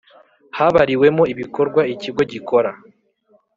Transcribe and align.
Habariwemo 0.57 1.23
ibikorwa 1.33 1.81
ikigo 1.93 2.21
gikora 2.31 2.71